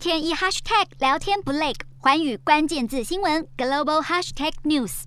[0.00, 5.02] 天一 hashtag 聊天不累，环宇关键字新闻 global hashtag news。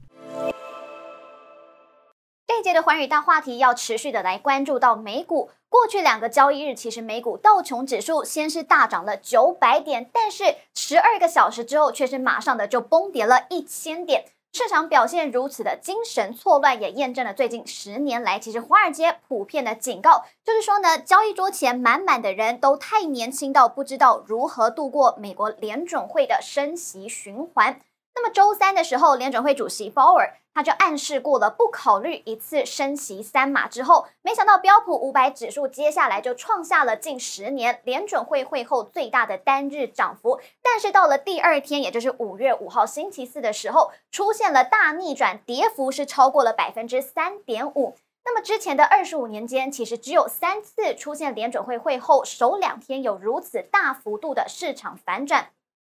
[2.46, 5.50] 这一节的环宇大话题要持续的来关注到美股。
[5.68, 14.26] 过去两个交易日，其实美股道琼指数先是大涨了九百点，但是十二个小时之后，却是马上的就崩跌了一千点。
[14.56, 27.82] 市场表现如此的精神错乱，也验证了最近十年来，其实华尔街普遍的警告，就是说呢，交易桌前满满的人都太年轻到不知道如何度过美国联准会的升息循环。
[28.16, 40.40] 那么周三的时候，联准会主席鲍尔他就暗示过了不考虑一次升息三码之后，没想到标普五百指数接下来就创下了近十年联准会会后最大的单日涨幅。
[40.62, 47.96] 但是到了第二天，也就是五月五号星期四的时候，出现了大逆转，跌幅是超过了百分之三点五。
[48.24, 55.50] 那么之前的二十五年间，其实只有三次出现联准会会后首两天有如此大幅度的市场反转。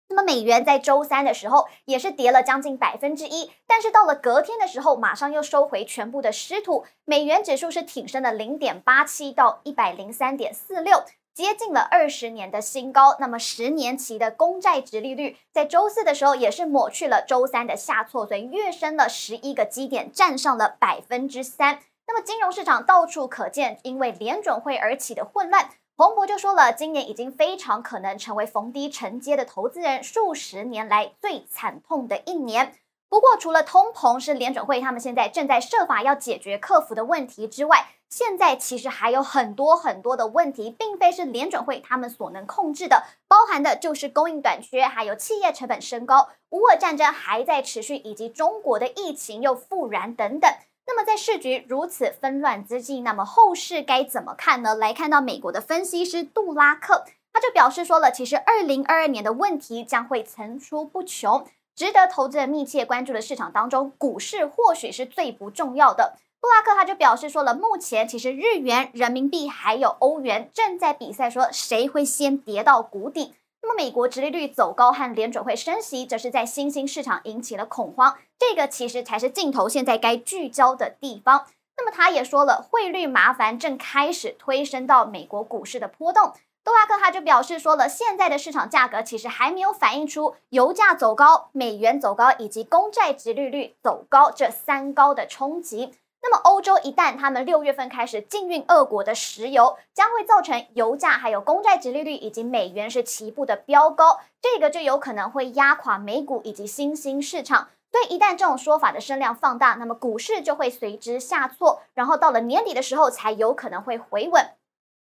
[0.10, 13.16] 那么美元在周三的时候也是跌了将近百分之一，但是到了隔天的时候，马上又收回全部的失土，美元指数是挺升了零点八七到一百零三点四六，接近了二十年的新高。
[13.20, 21.80] 那么十年期的公债殖利率在周四的时候也是抹去了周三的下挫，所以跃升了十一个基点，站上了百分之三。
[22.06, 25.70] 那么金融市场到处可见因为联准会而起的混乱。
[25.96, 32.74] 彭博就说了，今年已经非常可能成为逢低承接的投资人数十年来最惨痛的一年。
[33.10, 50.52] 不过，除了通膨是联准会他们现在正在设法要解决克服的问题之外，现在其实还有很多很多的问题，并非是联准会他们所能控制的，包含的就是供应短缺，还有企业成本升高、乌俄战争还在持续，以及中国的疫情又复燃等等。
[50.86, 54.76] 那么在市局如此纷乱之际，那么后市该怎么看呢？
[54.76, 66.18] 来看到美国的分析师杜拉克，他就表示说了，其实二零二二年的问题将会层出不穷，值得投资人密切关注的市场当中，股市或许是最不重要的。
[66.42, 73.34] 杜拉克他就表示说了，目前其实日元、人民币还有欧元正在比赛，说谁会先跌到谷底。
[73.76, 78.18] 美国殖利率走高和联准会升息，则是在新兴市场引起了恐慌。
[78.38, 81.46] 这个其实才是镜头现在该聚焦的地方。
[81.76, 86.34] 那么，他也说了，汇率麻烦正开始推升到美国股市的波动。
[86.64, 95.94] 多拉克他就表示说了，现在的市场价格其实还没有反映出油价走高、美元走高以及公债殖利率走高这三高的冲击。
[96.26, 107.68] 那么，欧洲一旦他们六月份开始禁运俄国的石油，将会造成油价、还有公债殖利率以及美元是齐步的飙高，这个就有可能会压垮美股以及新兴市场。
[107.92, 114.52] 所以，一旦这种说法的声量放大，那么股市就会随之下挫，然后到了年底的时候才有可能会回稳。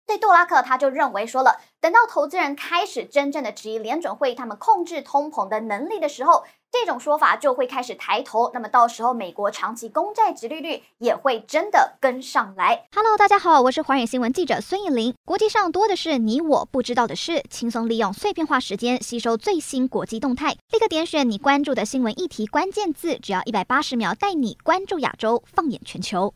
[0.05, 6.45] 所以，杜拉克他就认为说了，等到投资人开始真正的质疑联准会他们控制通膨的能力的时候。
[6.69, 12.87] 这种说法就会开始抬头，那么到时候美国长期公债殖利率也会真的跟上来。
[12.93, 15.13] Hello，大家好，我是华远新闻记者孙艺林。
[15.25, 26.33] 国际上多的是你我不知道的事，轻松利用碎片化时间吸收最新国际动态，立刻点选你关注的新闻议题关键字，只要一百八十秒带你关注亚洲，放眼全球。